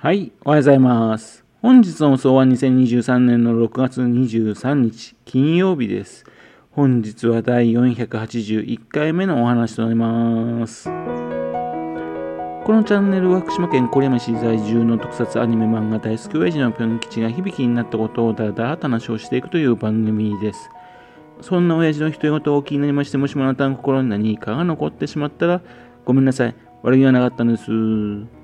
[0.00, 1.44] はい、おはようございます。
[1.60, 6.24] 本日の放送は2023年の6月23日、金曜日です。
[6.70, 10.84] 本日は第481回目のお話となります。
[10.84, 10.92] こ
[12.72, 20.70] のチャンネルは福島県郡山市在住の特撮アニメ漫画大好き親父のぴょん吉が響きになったことをだらだらと話をしていくという番組です。
[21.40, 25.60] そんな親父の独り言を気になりまして、もしもあなたの心に何かが残ってしまったら、
[26.04, 26.54] ごめんなさい。
[26.84, 28.37] 悪気はなかったんです。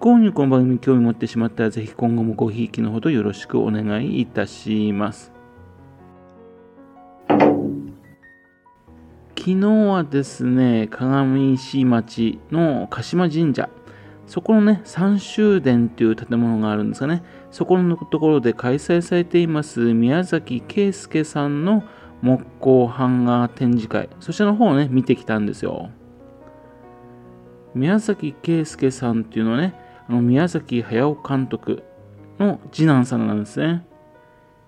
[0.00, 5.30] 不幸にこの番組興味持ってしまったら、ぜひ今後もごひいきのほどよろしくお願いいたします。
[7.28, 7.50] 昨
[9.36, 13.68] 日はですね、鏡石町の鹿島神社、
[14.26, 21.84] そこのね、三州殿という建物があるんですがね、そこのところで開催されています宮崎圭介さんの
[22.22, 25.90] 木工版画展示会、そちらの方をね、見てきたんですよ。
[27.74, 31.84] 宮崎圭介さんっていうのはね、宮崎駿監督
[32.38, 33.86] の次男さんなんですね。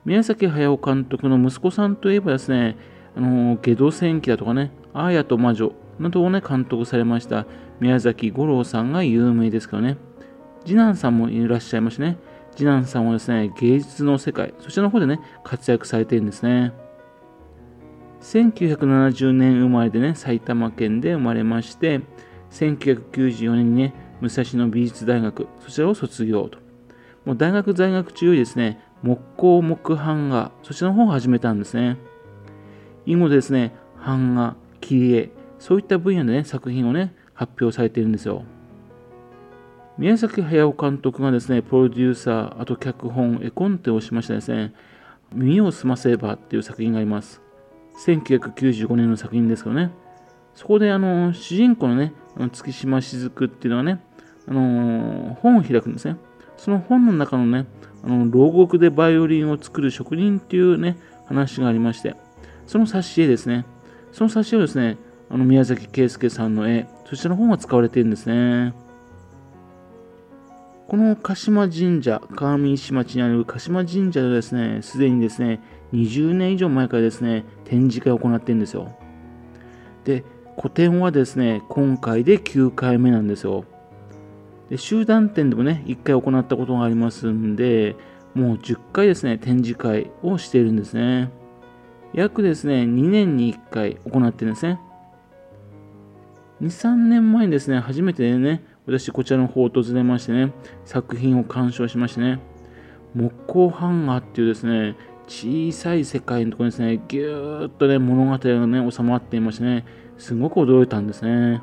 [0.05, 2.77] 宮崎駿監督の息子さんといえばですね、
[3.17, 7.47] あのゲド戦記だとかね、アーヤと魔女などをね、監督されました
[7.81, 9.97] 宮崎五郎さんが有名ですけどね、
[10.65, 12.19] 次男さんもいらっしゃいましてね、
[12.57, 16.73] 次男さんはですね、芸術の世界、そちらの方でね、活躍されてるんですね。
[18.21, 22.01] 1970年生まれでね、埼玉県で生まれまして、
[22.51, 26.59] 1994年にね、武蔵野美術大学、そちらを卒業と。
[27.25, 31.99] もう大学在学中にですね、木工木版画、そちらの方を始めたんですね。
[33.05, 33.75] 以後ですね、
[34.07, 38.45] 版画、切り絵、そういった分野でね、作品をね、発表されているんですよ。
[39.99, 44.73] 宮崎駿監督がですね、プロデューサー、あと脚本、絵コンテをしましたですね、
[45.35, 47.43] 耳をすませばっていう作品があります。
[48.07, 49.91] 1995年の作品ですけどね、
[50.55, 52.13] そこであの主人公のね、
[52.53, 54.01] 月島雫っていうのはね、
[54.49, 56.17] あの本を開くんですね。
[56.57, 57.67] その本の中のね、
[58.05, 62.15] あの牢獄でバイオリンを作る職人っていうね、話がありまして、
[62.67, 63.65] その挿絵ですね。
[64.13, 64.99] その挿絵をですね、
[65.31, 68.75] あの宮崎圭介さんの絵、そちらの本が使われているんですね。
[70.89, 75.61] この鹿島神社、川見石町にある鹿島神社でですね、すでにですね、
[75.95, 78.95] 20年以上前からですね、展示会を行っているんですよ。
[80.05, 80.25] で、
[80.57, 83.65] 個展はですね、今回で9回目なんですよ。
[84.71, 87.97] で集団展でもね、1回行ったことがありますんで、
[88.35, 91.31] もう10回ですね、展示会をしているんですね。
[92.15, 94.81] 約ですね、2年に1回行ってるんですね。
[96.63, 100.53] 2、3年前にですね、初めてね、私こちらの方を訪れましてね、
[100.85, 102.41] 作品を鑑賞しましてね、
[103.15, 104.97] 木工版画っていうですね、
[105.27, 109.85] 小さい世界のところにですね、ぎゅーっとね、物語がね、収まっていましてね、
[110.19, 111.63] すごく驚いたんですね。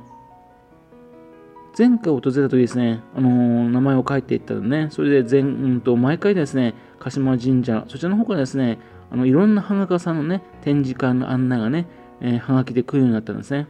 [1.79, 8.79] 前回訪れた時ですね、あのー、名前を書いていったらね、それで前、うんと、毎回ですね、鹿島神社、そちらの方からですね、
[9.09, 11.87] あのいろんな版画さんのね、展示会の案内がね、
[12.19, 13.69] えー、はがきで来るようになったんですね。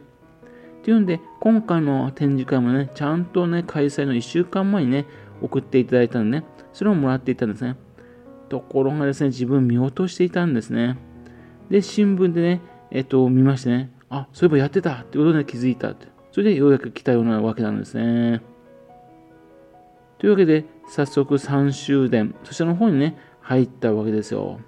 [0.80, 5.06] っていうんで、今回の展示会もね、ちゃんとね、開催の1週間前にね、
[5.40, 7.76] 送っていただいたんでね、それをもらっていたんですね。
[8.48, 10.98] ところがですね、自分見落としていたんですね。
[11.70, 12.60] で、新聞でね、
[12.90, 16.09] えっと、見ましてね、あ、そういえばやってたってことで気づいたって。
[16.32, 18.40] それでようやく来たようなわけなんですね。
[20.18, 24.60] というわけで、早速3周殿、そちらの方にね、入ったわけですよ。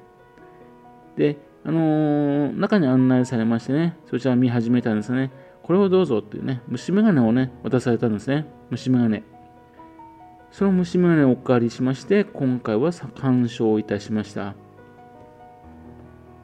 [1.17, 5.31] で、あのー、中に案内されましてね、そちら見始めたんですね。
[5.63, 8.47] これをどうぞっていうね、虫眼鏡をね、渡されたんですね。
[8.71, 9.23] 虫眼鏡。
[10.51, 14.55] その虫眼鏡をお借りしまして、今回は鑑賞いたしました。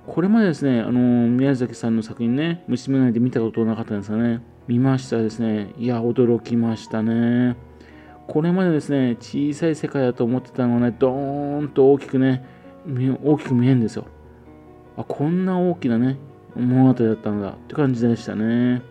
[0.07, 5.73] これまでですね、あのー、宮崎さんの作品ね、虫眼鏡で見たことなかったんですがね、見ましたですね。
[5.79, 7.56] いや、驚きましたね。
[8.27, 12.45] これまでですね、小さい世界だと思ってたのがね、ドーンと大きくね、
[13.25, 14.05] 大きく見えるんですよ。
[14.99, 16.19] あ、こんな大きなね、
[16.55, 18.83] 物語だったんだって感じでしたね。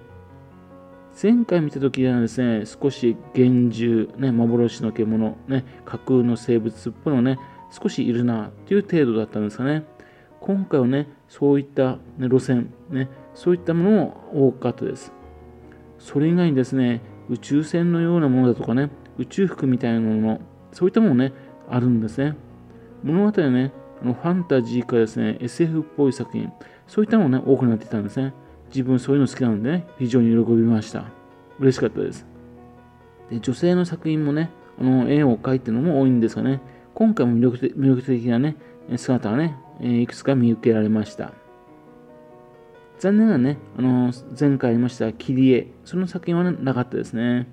[1.21, 7.37] 前回見た時はですね、少し厳重、ね、幻の獣、ね、架空の生物っぽいのね、
[7.69, 9.83] 少しいるなっていう程度だったんですがね、
[10.39, 15.11] 今回はね、そういった、ね、路線、ね、そういったものも多かったです。
[15.99, 20.41] それ以外にですね、宇宙船のようなものだとかね、宇宙服みたいなもの、
[20.71, 21.33] そういったものね、
[21.69, 22.35] あるんですね。
[23.03, 26.51] 物語はね、あのファンタジーかですね、SF っぽい作品、
[26.87, 28.33] そういったものね、多くなっていたんですね。
[28.69, 31.05] 自分そういうの好きなのでね、非常に喜びました。
[31.59, 32.25] 嬉しかったです。
[33.29, 34.49] で女性の作品もね、
[34.79, 36.61] あの絵を描いてるのも多いんですがね、
[36.93, 38.55] 今回も魅力的魅力的なね、
[38.95, 41.33] 姿がね、いくつか見受けられました。
[42.99, 47.47] 残念なね、あの前回ありました切り絵、その作品は、なかったですね。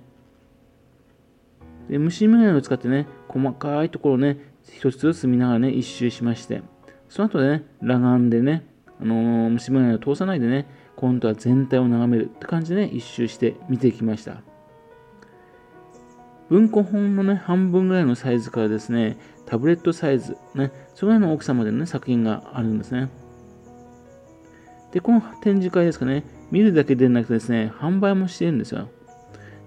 [1.88, 4.38] で虫眼鏡を使ってね、細かいところをね、
[4.73, 6.62] 一つずつ見ながらね、一周しまして、
[7.08, 8.64] その後でね、裸眼でね、
[9.00, 14.41] あのー、虫眼鏡を通さないでね、今度は全体を眺めるって感じでね、一周して見ていきました。
[16.49, 23.11] 文庫本のね、半分ぐらいのサイズからですね、タブレットサイズ、ね、それぐらいの大きさまでの、ね、作品があるんですね。
[24.94, 28.88] で、この展示会ですかね、見るだけでなくてですね、販売もしてるんですよ。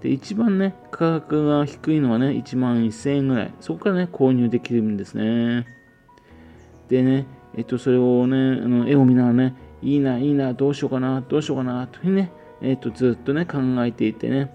[0.00, 3.54] で、一番ね、価格が低いのはね、1万1000円ぐらい。
[3.60, 5.66] そこからね、購入できるんですね。
[6.88, 7.26] でね、
[7.58, 12.32] えっと、それをね、あの絵を見ながらね、いいな、いいな、どうしようかな、どうしようかな、というふうにね、
[12.62, 14.50] えっと、ずっとね、考えていてね、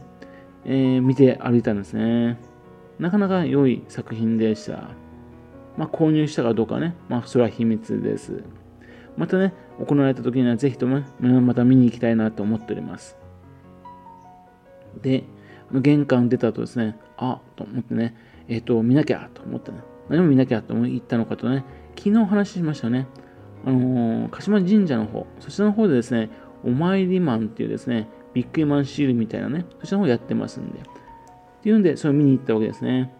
[0.66, 2.40] えー、見て歩いたんですね。
[2.98, 4.90] なかなか良い作品でした。
[5.78, 8.44] まあ、購入したかどうかね、まあ、それは秘密です。
[9.18, 13.18] またね、行われた時にはぜひとも、ね、また見に行きたいなと思っております。
[15.02, 15.24] で、
[15.72, 18.16] 玄関出た後ですね、あと思ってね、
[18.48, 19.80] えっ、ー、と、見なきゃと思ってね、
[20.10, 21.64] 何も見なきゃと言ったのかとね、
[21.96, 23.08] 昨日話しましたね、
[23.66, 26.30] あのー、鹿島神社の方、そちらの方でですね、
[26.64, 30.80] お参りマンっていうですね、ビッグマンシールみたいなね、そちらの方やってますんで。
[30.80, 30.84] っ
[31.62, 33.14] ていうんで、それを見に行ったわけですね。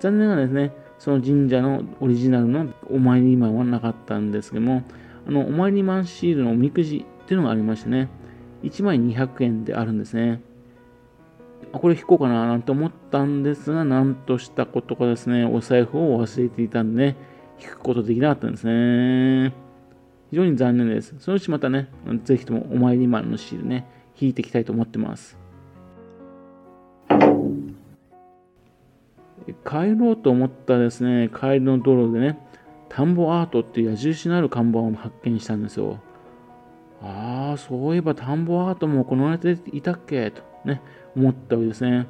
[0.00, 4.82] 残念ながらですね、その神社のオリジナルのお参りマンはなかったんですけども、
[5.26, 8.08] あの、お参りマンシールのおみくじっていうのがありましてね、
[8.62, 10.40] 1枚200円であるんですね。
[11.72, 17.16] これ引こうかななんて思ったんですが、なんとしたことかですね、お財布を忘れていたんで、
[17.60, 19.54] 引くことできなかったんですね。
[20.30, 21.14] 非常に残念です。
[21.18, 21.88] そのうちまたね、
[22.24, 23.86] ぜひともお参りマンのシールね、
[24.20, 25.38] 引いていきたいと思ってます。
[29.64, 32.38] 帰ろうと思ったですね、帰りの道路でね、
[32.94, 35.98] 田んぼアートっていう矢印のある看板を発見したんですよ。
[37.02, 40.30] ああ、そういえば田んぼアートも行われていたっけ？
[40.30, 40.80] とね、
[41.16, 42.06] 思ったわけですね。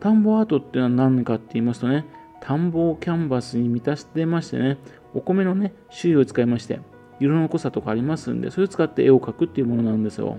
[0.00, 2.06] 田んぼアートっていうのは何かって言いますとね、
[2.40, 4.78] 田んぼをキャンバスに満たしてましてね、
[5.12, 6.80] お米のね、種類を使いまして、
[7.20, 10.38] 色の濃さとかありますんで、それを使って絵を描くっていうものなんですよ。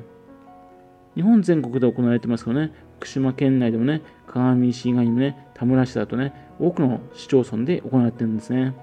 [1.13, 8.74] 日本全国で行われてますけどね、福島県内でもね、鏡石以外にもね、田村市だとね、多くの市町村で行われてるんですね。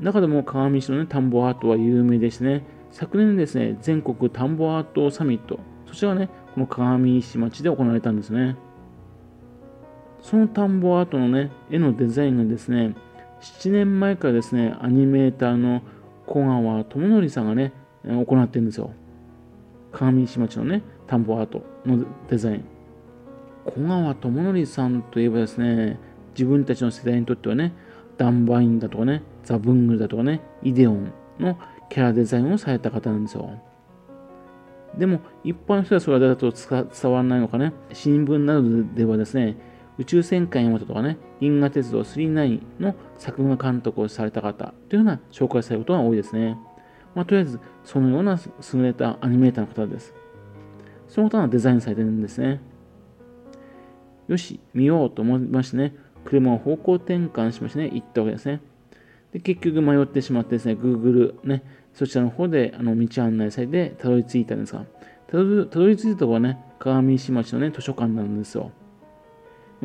[0.00, 8.56] 中でも鏡石のね、田んぼアートは有名でしてね、昨年ですね、全国田んぼアートサミット、そちらはね、この鏡石町で行われたんですね。
[10.20, 12.94] その田んぼアートのね、絵のデザインがですね、
[13.40, 15.82] 7年前からですね、アニメーターの
[16.26, 17.72] 小川智則さんがね、
[18.04, 18.92] 行ってるんですよ。
[19.92, 22.64] 鏡石町のね、田んぼアートのデザイン。
[23.64, 25.98] 小川智則さんといえばですね、
[26.34, 27.72] 自分たちの世代にとってはね、
[28.16, 31.56] ダンバインだとかね、ザ・ブングルだとかね、イデオンの
[31.88, 33.50] キャラデザインをされた方なんですよ。
[34.98, 39.56] でも、一般の人はそれだと伝わらないのかね、新聞などではですね、
[39.98, 46.58] 宇宙戦艦ヤマトとかね、銀河鉄道39の作画監督をされた方というような紹介されることが多いですね。
[47.14, 48.38] まあ、とりあえず、そのような
[48.74, 50.14] 優れたアニメーターの方です。
[51.08, 52.60] その方がデザインされてるんですね。
[54.28, 55.94] よし、見ようと思いましてね、
[56.24, 58.60] 車を方向転換しましてね、行ったわけですね。
[59.36, 61.62] で、結局迷ってしまってですね、Google ね、
[61.92, 64.86] そちらの方であの道案内されてたどり着いたんですが、
[65.28, 68.72] たどり着いたとこはね、鏡石町のね、図書館なんですよ。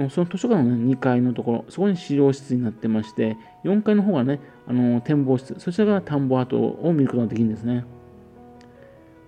[0.09, 7.83] その図書館の、ね、2階のところ、そこに資料室になってまして、4階の方がね、あの展望室、そちらが田んぼ跡を見ることができるんですね。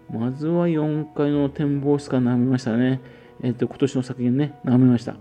[0.09, 3.01] まずは4階の展望室から眺めましたね。
[3.41, 5.17] えっ、と、今年の作品ね、眺めました。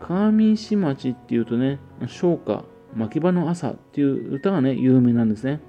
[0.00, 2.64] 上石町っていうとね、昇華、
[2.94, 5.60] 牧場の朝っていう歌がね、有名なんですね。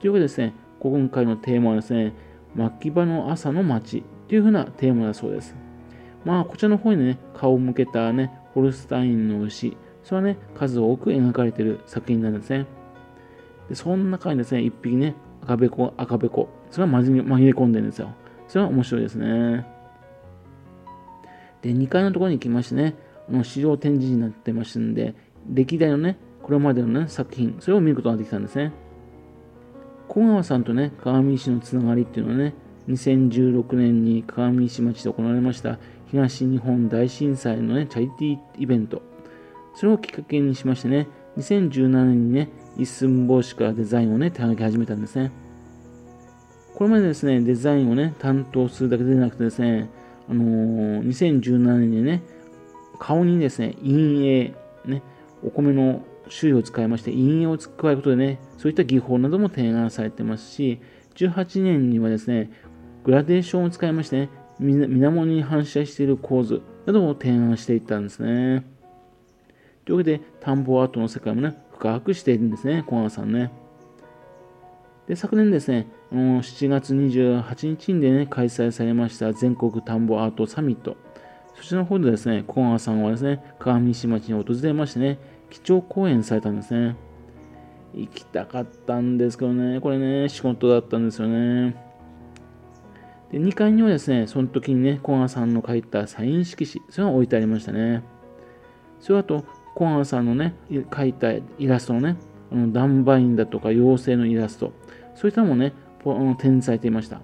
[0.00, 2.12] というわけでですね、今回のテーマはですね、
[2.54, 5.54] 牧場の朝の町っていうふうなテーマだそうです。
[6.24, 12.66] まあ、こちらの方にね、顔を向けたね、ホルスタインの牛、それはね、数多く描かれている作品なんですね。
[13.68, 18.14] で、その中にですね、一匹ね、赤べこ、赤べこ、それは紛れ込んでるんですよ。
[18.48, 19.66] それは面白いですね。
[21.62, 22.96] で、2階のところに来ましてね、
[23.28, 25.14] あの資料展示になってますんで、
[25.48, 28.72] 歴代のね、これまでのね、作品、それを見ることができたんですね。
[30.08, 32.54] 小川さんとね、鏡石のつながりっていうのはね、
[32.88, 35.78] 2016年に鏡石町で行われました
[36.10, 39.02] 東日本大震災のね、チャリティーイベント。
[39.74, 41.08] それをきっかけにしましてね、
[41.38, 45.32] 2017年にね、一寸法師からデザインをね、手がけ始めたんですね。
[46.74, 49.88] これまでですね、デザインをね、担当するだけでなくてですね、
[50.28, 52.22] あのー、2017年にね、
[52.98, 54.52] 顔にですね、陰
[54.84, 55.02] 影、ね、
[55.42, 56.02] お米の
[56.38, 60.80] 種類を使いまして、陰影を加えることでね、そういった技法なども提案されてますし、
[61.14, 62.50] 18年にはですね、
[63.04, 68.64] グラデーションを使いましてね、水面に反射している構図、などを提案していったんですね。
[69.84, 73.50] というわけで、田んぼアートの世界もね、深くしているんですね、小川さんね。
[75.08, 80.96] で昨年ですね、7月28日にで、ね、開催されました全国田んぼアートサミット。
[81.56, 85.18] そちらの方でですね、小川さんはですね、鏡石町に訪れましてね、
[85.52, 86.96] 基調講演されたんですね。
[87.94, 91.76] 行きたかったんですけどね、これね、仕事だったんですよね。
[93.30, 98.02] で2階にはですね、その時にね、小川さんの書いたサイン色紙、それが置いてありましたね。
[98.98, 99.44] それあと、
[99.74, 102.16] 小川さんのね、描いたイラストのね、
[102.50, 104.72] あのダンバインだとか妖精のイラスト、
[105.14, 105.74] そういったのもね、
[106.38, 107.20] 展示されていました。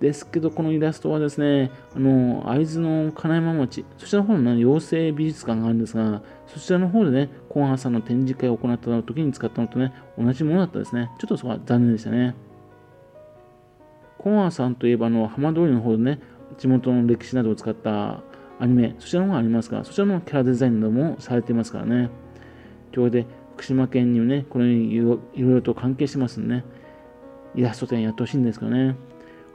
[0.00, 11.10] ですけど、このイラストはですね、あの、会津の金山町、そちらの方の、ね、妖精美術館があるんですが、そちらの方でね、小川さんの展示会を行った時に使ったのとね、同じものだったですね。
[11.18, 12.34] ちょっとそこは残念でしたね。
[14.18, 16.20] 小川さんといえば、あの、浜通りの方でね、
[16.56, 18.22] 地元の歴史などを使った
[18.58, 22.08] アニメ、そちらの方がありますが、そちらのキャラデザインなどもされていますからね。
[22.92, 23.26] というわけで、
[23.56, 26.64] 福島県にもね、このようにいろいろと関係してますんでね、
[27.54, 28.96] イラスト展やってほしいんですけどね。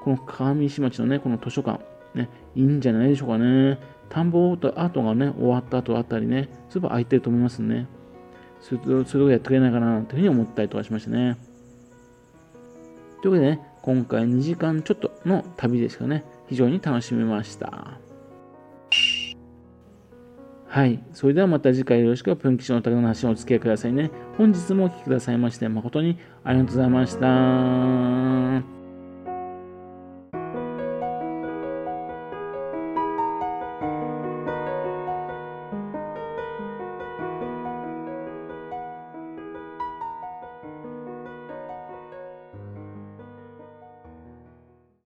[0.05, 1.83] この鏡石町のね、この図書館、
[2.13, 3.79] ね、いいんじゃないでしょうかね。
[4.07, 7.87] 田んぼアートがね、終わった後あたりね、すぐ空いてると思いますんで、ね、
[8.61, 11.37] それそれをやってくれないかなというふうに思ったりとかしましたね。
[13.23, 17.97] というわけでね、今回2時間ちょっとの旅でしたね、非常に楽しめました。
[20.67, 21.01] はい。
[21.13, 24.11] それではまた次回よろしくプンキシの高の話をお付き合いくださいね。
[24.37, 28.74] 本日もお聴きくださいまして誠にありがとうございました。